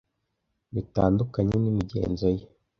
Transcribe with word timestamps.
bitandukanye 0.73 1.55
n'imigenzo 1.57 2.25
ye 2.35 2.43